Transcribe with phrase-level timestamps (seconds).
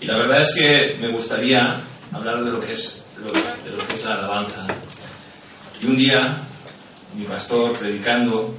[0.00, 1.80] Y la verdad es que me gustaría
[2.12, 4.66] hablar de lo que es, de lo que es la alabanza.
[5.82, 6.38] Y un día,
[7.16, 8.54] mi pastor, predicando,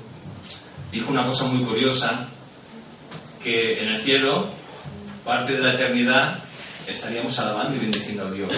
[0.92, 2.28] dijo una cosa muy curiosa,
[3.44, 4.47] que en el cielo,
[5.23, 6.39] parte de la eternidad,
[6.88, 8.52] estaríamos alabando y bendiciendo a Dios.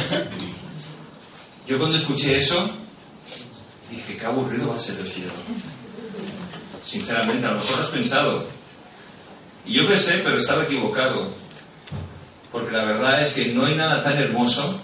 [1.68, 2.70] Yo cuando escuché eso,
[3.91, 5.34] dije, qué aburrido va a ser el cielo.
[6.86, 8.43] Sinceramente, a lo mejor has pensado.
[9.66, 11.27] Y yo pensé, pero estaba equivocado.
[12.52, 14.79] Porque la verdad es que no hay nada tan hermoso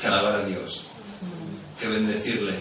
[0.00, 0.84] que alabar a Dios,
[1.78, 2.54] que bendecirle,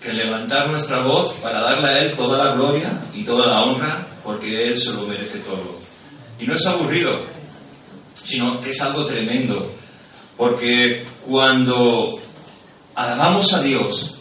[0.00, 4.06] que levantar nuestra voz para darle a Él toda la gloria y toda la honra,
[4.22, 5.78] porque Él se lo merece todo.
[6.38, 7.18] Y no es aburrido,
[8.24, 9.72] sino que es algo tremendo,
[10.36, 12.20] porque cuando
[12.94, 14.18] alabamos a Dios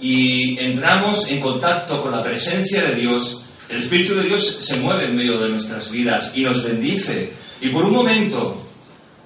[0.00, 5.06] y entramos en contacto con la presencia de Dios, el Espíritu de Dios se mueve
[5.06, 7.32] en medio de nuestras vidas y nos bendice.
[7.62, 8.56] Y por un momento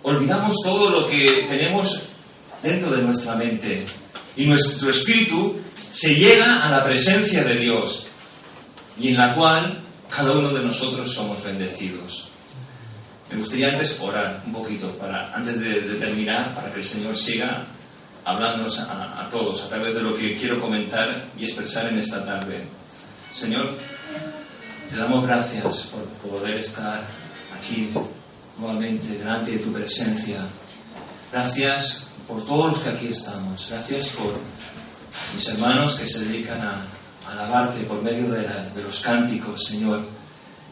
[0.02, 2.02] olvidamos todo lo que tenemos
[2.62, 3.86] dentro de nuestra mente.
[4.36, 5.58] Y nuestro espíritu
[5.90, 8.08] se llega a la presencia de Dios
[9.00, 9.78] y en la cual
[10.14, 12.28] cada uno de nosotros somos bendecidos.
[13.30, 17.16] Me gustaría antes orar un poquito, para, antes de, de terminar, para que el Señor
[17.16, 17.64] siga
[18.26, 22.22] hablándonos a, a todos a través de lo que quiero comentar y expresar en esta
[22.22, 22.66] tarde.
[23.32, 23.70] Señor,
[24.90, 27.02] te damos gracias por poder estar
[27.58, 27.88] aquí
[28.58, 30.38] nuevamente delante de tu presencia.
[31.32, 33.68] Gracias por todos los que aquí estamos.
[33.70, 34.34] Gracias por
[35.34, 36.82] mis hermanos que se dedican a,
[37.28, 40.00] a alabarte por medio de, la- de los cánticos, Señor.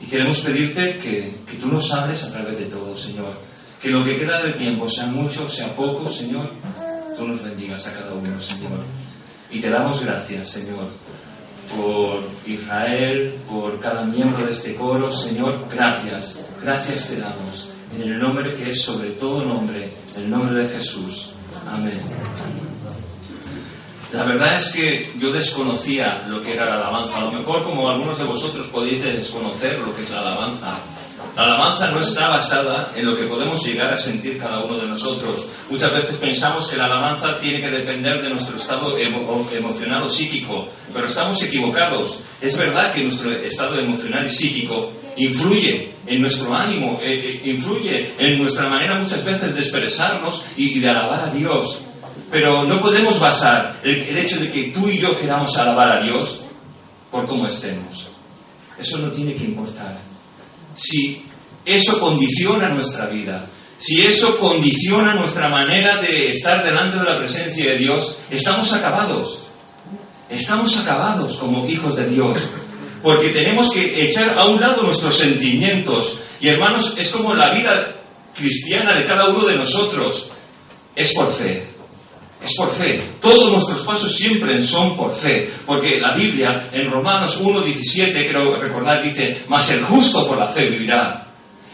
[0.00, 3.32] Y queremos pedirte que, que tú nos hables a través de todo, Señor.
[3.80, 6.50] Que lo que queda de tiempo, sea mucho, sea poco, Señor,
[7.16, 8.80] tú nos bendigas a cada uno, Señor.
[9.50, 10.88] Y te damos gracias, Señor,
[11.76, 18.18] por Israel, por cada miembro de este coro, Señor, gracias, gracias te damos, en el
[18.18, 21.32] nombre que es sobre todo nombre, el nombre de Jesús.
[21.66, 21.92] Amén.
[24.12, 27.89] La verdad es que yo desconocía lo que era la alabanza, a lo mejor como
[27.89, 30.74] algunos de vosotros podéis desconocer lo que es la alabanza.
[31.36, 34.86] La alabanza no está basada en lo que podemos llegar a sentir cada uno de
[34.86, 35.46] nosotros.
[35.68, 40.08] Muchas veces pensamos que la alabanza tiene que depender de nuestro estado emo- emocional o
[40.11, 42.20] psíquico, pero estamos equivocados.
[42.40, 48.12] Es verdad que nuestro estado emocional y psíquico influye en nuestro ánimo, eh, eh, influye
[48.16, 51.80] en nuestra manera muchas veces de expresarnos y de alabar a Dios.
[52.30, 56.01] Pero no podemos basar el, el hecho de que tú y yo queramos alabar a
[56.02, 56.42] Dios
[57.11, 58.08] por cómo estemos.
[58.78, 59.96] Eso no tiene que importar.
[60.74, 61.24] Si
[61.64, 63.46] eso condiciona nuestra vida,
[63.79, 69.45] si eso condiciona nuestra manera de estar delante de la presencia de Dios, estamos acabados.
[70.30, 72.40] Estamos acabados como hijos de Dios.
[73.02, 76.20] Porque tenemos que echar a un lado nuestros sentimientos.
[76.40, 77.95] Y hermanos, es como la vida
[78.34, 80.30] cristiana de cada uno de nosotros.
[80.96, 81.73] Es por fe.
[82.44, 83.00] Es por fe.
[83.22, 85.50] Todos nuestros pasos siempre son por fe.
[85.64, 90.68] Porque la Biblia en Romanos 1.17, creo recordar, dice, mas el justo por la fe
[90.68, 91.24] vivirá.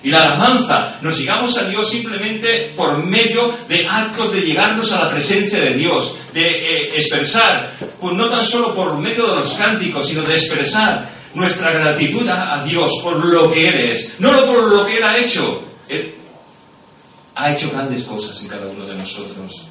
[0.03, 5.05] Y la alabanza, nos llegamos a Dios simplemente por medio de actos de llegarnos a
[5.05, 7.71] la presencia de Dios, de eh, expresar,
[8.01, 12.65] pues no tan solo por medio de los cánticos, sino de expresar nuestra gratitud a,
[12.65, 15.65] Dios por lo que eres, no por lo que Él ha hecho.
[15.89, 16.15] Él
[17.35, 19.67] ha hecho grandes cosas en cada uno de nosotros.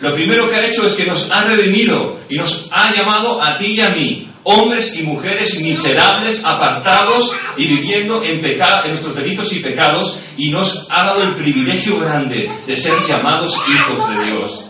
[0.00, 3.56] Lo primero que ha hecho es que nos ha redimido y nos ha llamado a
[3.56, 9.14] ti y a mí, hombres y mujeres miserables, apartados y viviendo en, peca- en nuestros
[9.16, 14.24] delitos y pecados, y nos ha dado el privilegio grande de ser llamados hijos de
[14.26, 14.64] Dios.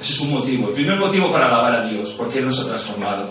[0.00, 0.68] Ese es un motivo.
[0.68, 3.30] El primer motivo para alabar a Dios, porque Él nos ha transformado.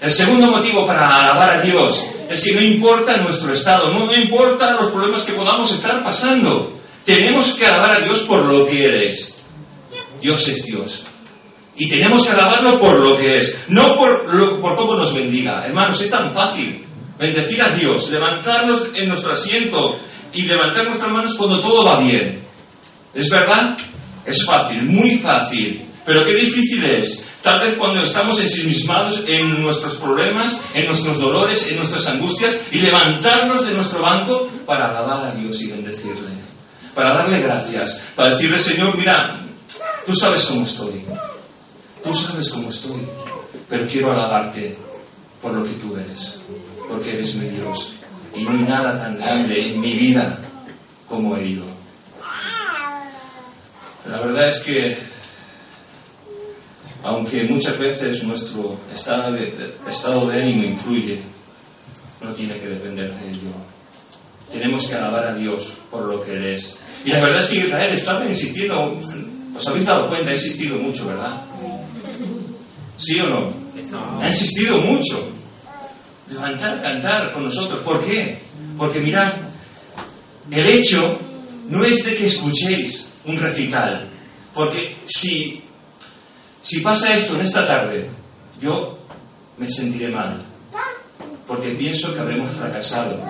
[0.00, 4.14] El segundo motivo para alabar a Dios es que no importa nuestro estado, no, no
[4.16, 6.72] importa los problemas que podamos estar pasando.
[7.04, 9.42] Tenemos que alabar a Dios por lo que eres.
[10.24, 11.04] Dios es Dios.
[11.76, 15.60] Y tenemos que alabarlo por lo que es, no por, lo- por cómo nos bendiga.
[15.66, 16.82] Hermanos, es tan fácil
[17.18, 20.00] bendecir a Dios, levantarnos en nuestro asiento
[20.32, 22.40] y levantar nuestras manos cuando todo va bien.
[23.12, 23.76] ¿Es verdad?
[24.24, 25.82] Es fácil, muy fácil.
[26.06, 27.22] Pero qué difícil es.
[27.42, 32.78] Tal vez cuando estamos ensimismados en nuestros problemas, en nuestros dolores, en nuestras angustias, y
[32.78, 36.30] levantarnos de nuestro banco para alabar a Dios y bendecirle.
[36.94, 38.02] Para darle gracias.
[38.16, 39.40] Para decirle, Señor, mira,
[40.06, 41.04] tú sabes cómo estoy.
[42.02, 43.00] Tú sabes cómo estoy.
[43.68, 44.76] Pero quiero alabarte
[45.40, 46.40] por lo que tú eres.
[46.88, 47.94] Porque eres mi Dios.
[48.34, 50.38] Y no hay nada tan grande en mi vida
[51.08, 51.64] como he ido.
[54.10, 54.98] La verdad es que,
[57.02, 61.20] aunque muchas veces nuestro estado de, ánimo influye,
[62.20, 63.50] no tiene que depender de ello.
[64.52, 66.78] tenemos que alabar a Dios por lo que Él es.
[67.04, 68.98] Y la verdad es que Israel estaba insistiendo,
[69.56, 71.42] os habéis dado cuenta, ha insistido mucho, ¿verdad?
[72.96, 73.52] ¿Sí o no?
[74.20, 75.28] Ha insistido mucho.
[76.30, 77.80] Levantar, cantar con nosotros.
[77.80, 78.38] ¿Por qué?
[78.76, 79.32] Porque mirad,
[80.50, 81.18] el hecho
[81.68, 84.08] no es de que escuchéis un recital.
[84.54, 85.62] Porque si,
[86.62, 88.08] si pasa esto en esta tarde,
[88.60, 88.98] yo
[89.58, 90.40] me sentiré mal.
[91.46, 93.22] Porque pienso que habremos fracasado.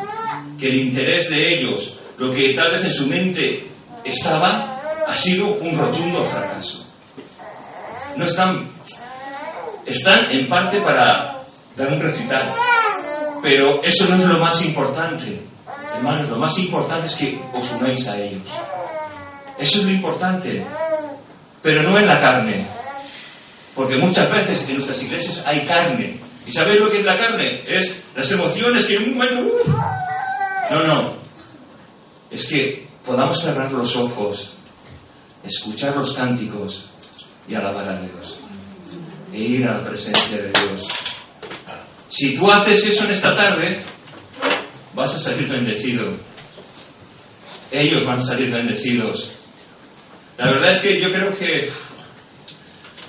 [0.59, 3.67] Que el interés de ellos, lo que tal vez en su mente
[4.05, 4.74] estaba,
[5.07, 6.87] ha sido un rotundo fracaso.
[8.17, 8.69] No están.
[9.87, 11.41] Están en parte para
[11.77, 12.53] dar un recital.
[13.43, 15.43] Pero eso no es lo más importante.
[15.97, 18.43] Hermanos, lo más importante es que os unáis a ellos.
[19.59, 20.65] Eso es lo importante.
[21.63, 22.65] Pero no en la carne.
[23.75, 26.19] Porque muchas veces en nuestras iglesias hay carne.
[26.47, 27.63] ¿Y sabéis lo que es la carne?
[27.67, 29.51] Es las emociones que en un momento...
[30.71, 31.13] No, no.
[32.31, 34.55] Es que podamos cerrar los ojos,
[35.45, 36.91] escuchar los cánticos
[37.49, 38.41] y alabar a Dios.
[39.33, 40.89] E ir a la presencia de Dios.
[42.09, 43.81] Si tú haces eso en esta tarde,
[44.95, 46.13] vas a salir bendecido.
[47.71, 49.33] Ellos van a salir bendecidos.
[50.39, 51.71] La verdad es que yo creo que,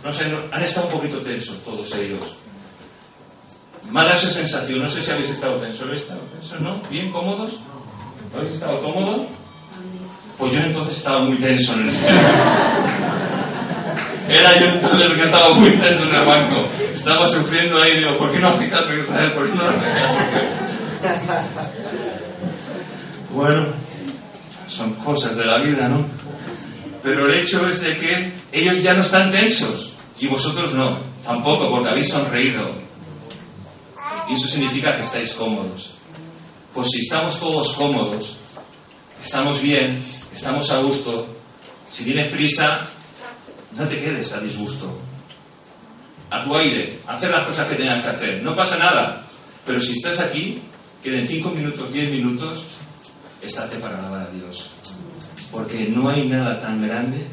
[0.03, 2.33] no sé, han estado un poquito tensos todos ellos.
[3.91, 5.83] Mala esa sensación, no sé si habéis estado tensos.
[5.83, 6.81] ¿Habéis estado tensos, no?
[6.89, 7.59] ¿Bien cómodos?
[8.35, 9.27] ¿Habéis estado cómodos?
[10.37, 11.95] Pues yo entonces estaba muy tenso en el
[14.27, 16.67] Era yo entonces el que estaba muy tenso en el banco.
[16.93, 19.33] Estaba sufriendo ahí, digo, ¿por qué no haces caso Israel?
[19.33, 20.05] ¿Por qué no haces caso?
[23.33, 23.65] Bueno,
[24.67, 26.05] son cosas de la vida, ¿no?
[27.03, 31.69] Pero el hecho es de que ellos ya no están tensos y vosotros no, tampoco,
[31.69, 32.67] porque habéis sonreído.
[34.27, 35.95] Y eso significa que estáis cómodos.
[36.73, 38.37] Pues si estamos todos cómodos,
[39.23, 40.01] estamos bien,
[40.35, 41.27] estamos a gusto,
[41.91, 42.87] si tienes prisa,
[43.77, 44.99] no te quedes a disgusto.
[46.29, 48.43] A tu aire, hacer las cosas que tengas que hacer.
[48.43, 49.23] No pasa nada.
[49.65, 50.59] Pero si estás aquí,
[51.01, 52.63] queden cinco minutos, diez minutos,
[53.41, 54.71] estate para alabar a Dios.
[55.51, 57.25] Porque no hay nada tan grande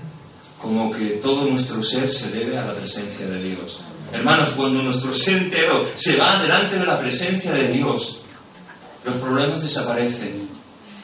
[0.61, 3.81] como que todo nuestro ser se debe a la presencia de Dios.
[4.13, 8.23] Hermanos, cuando nuestro ser entero se va delante de la presencia de Dios,
[9.05, 10.49] los problemas desaparecen.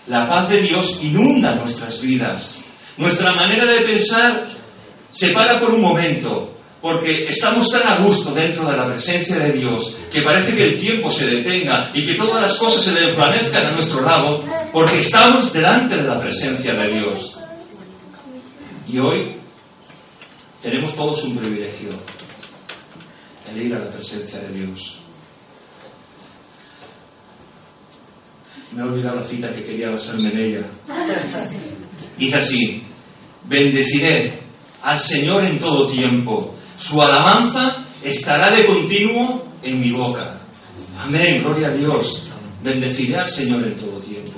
[0.09, 2.61] La paz de Dios inunda nuestras vidas.
[2.97, 4.45] Nuestra manera de pensar
[5.13, 9.53] se para por un momento, porque estamos tan a gusto dentro de la presencia de
[9.53, 13.67] Dios que parece que el tiempo se detenga y que todas las cosas se desvanezcan
[13.67, 17.39] a nuestro lado, porque estamos delante de la presencia de Dios.
[18.89, 19.37] Y hoy
[20.63, 21.91] tenemos todos un privilegio,
[23.51, 24.98] el ir a la presencia de Dios.
[28.73, 30.67] Me he olvidado la cita que quería basarme en ella.
[32.19, 32.83] Dice así,
[33.45, 34.39] bendeciré
[34.83, 36.55] al Señor en todo tiempo.
[36.79, 40.41] Su alabanza estará de continuo en mi boca.
[41.01, 42.29] Amén, gloria a Dios.
[42.63, 44.33] Bendeciré al Señor en todo tiempo.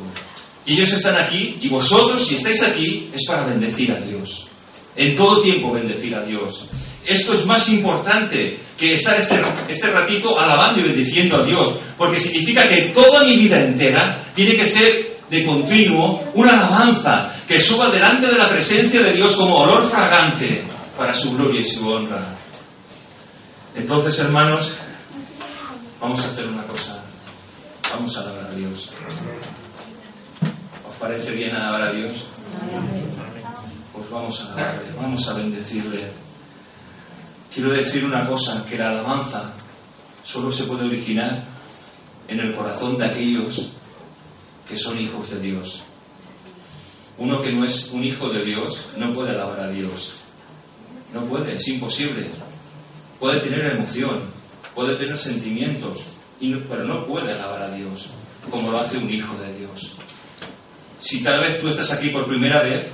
[0.67, 4.47] Y ellos están aquí y vosotros, si estáis aquí, es para bendecir a Dios.
[4.95, 6.69] En todo tiempo bendecir a Dios.
[7.11, 12.21] Esto es más importante que estar este, este ratito alabando y bendiciendo a Dios, porque
[12.21, 17.91] significa que toda mi vida entera tiene que ser de continuo una alabanza que suba
[17.91, 20.63] delante de la presencia de Dios como olor fragante
[20.97, 22.23] para su gloria y su honra.
[23.75, 24.75] Entonces, hermanos,
[26.01, 27.03] vamos a hacer una cosa.
[27.93, 28.91] Vamos a alabar a Dios.
[30.89, 32.27] ¿Os parece bien alabar a Dios?
[33.93, 36.30] Pues vamos a alabarle, vamos a bendecirle.
[37.53, 39.53] Quiero decir una cosa, que la alabanza
[40.23, 41.43] solo se puede originar
[42.29, 43.71] en el corazón de aquellos
[44.69, 45.83] que son hijos de Dios.
[47.19, 50.15] Uno que no es un hijo de Dios no puede alabar a Dios.
[51.13, 52.29] No puede, es imposible.
[53.19, 54.23] Puede tener emoción,
[54.75, 56.01] puede tener sentimientos,
[56.39, 58.11] pero no puede alabar a Dios
[58.49, 59.97] como lo hace un hijo de Dios.
[61.01, 62.89] Si tal vez tú estás aquí por primera vez,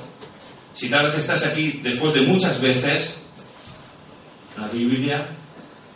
[0.74, 3.25] si tal vez estás aquí después de muchas veces,
[4.58, 5.26] la Biblia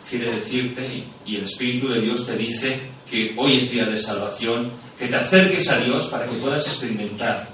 [0.09, 4.71] quiere decirte y el Espíritu de Dios te dice que hoy es día de salvación,
[4.97, 7.49] que te acerques a Dios para que puedas experimentar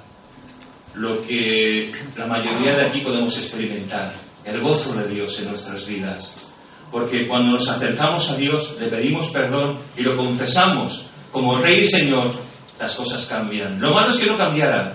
[0.95, 6.53] lo que la mayoría de aquí podemos experimentar, el gozo de Dios en nuestras vidas.
[6.91, 11.85] Porque cuando nos acercamos a Dios, le pedimos perdón y lo confesamos como Rey y
[11.85, 12.33] Señor,
[12.79, 13.79] las cosas cambian.
[13.79, 14.93] Lo malo es que no cambiaran.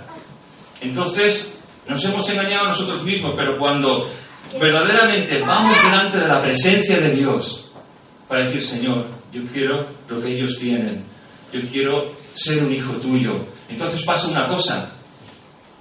[0.81, 1.55] Entonces,
[1.89, 4.09] nos hemos engañado a nosotros mismos, pero cuando
[4.59, 7.71] verdaderamente vamos delante de la presencia de Dios
[8.29, 11.05] para decir, Señor, yo quiero lo que ellos tienen,
[11.53, 14.93] yo quiero ser un hijo tuyo, entonces pasa una cosa.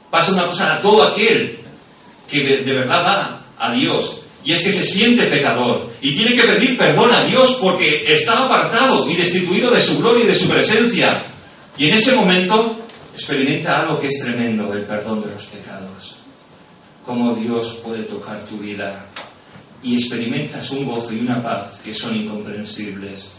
[0.09, 1.57] Pasa una cosa a todo aquel
[2.29, 4.23] que de, verdad va a Dios.
[4.43, 8.43] Y es que se siente pecador y tiene que pedir perdón a Dios porque está
[8.43, 11.23] apartado y destituido de su gloria y de su presencia.
[11.77, 12.77] Y en ese momento
[13.13, 16.20] experimenta algo que es tremendo, el perdón de los pecados.
[17.05, 19.05] Cómo Dios puede tocar tu vida
[19.83, 23.33] y experimentas un gozo y una paz que son incomprensibles.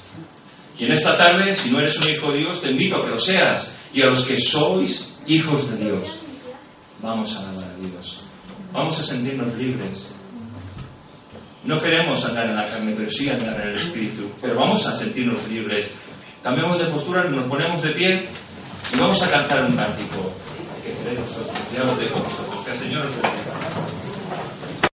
[0.79, 3.11] Y en esta tarde, si no eres un hijo de Dios, te invito a que
[3.11, 3.75] lo seas.
[3.95, 6.21] Y a los que sois hijos de Dios,
[7.01, 8.25] vamos a alabar a Dios.
[8.73, 10.09] Vamos a sentirnos libres.
[11.65, 14.29] No queremos andar en la carne, pero sí andar en el Espíritu.
[14.41, 15.91] Pero vamos a sentirnos libres.
[16.43, 18.27] Cambiamos de postura, nos ponemos de pie
[18.93, 20.33] y vamos a cantar un cántico
[21.13, 21.59] queremos nosotros.
[21.75, 22.65] Ya os dejo vosotros.
[22.65, 24.02] Que el Señor os.